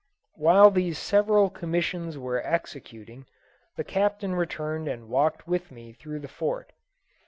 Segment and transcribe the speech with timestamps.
[0.33, 3.27] While these several commissions were executing,
[3.75, 6.71] the Captain returned and walked with me through the Fort.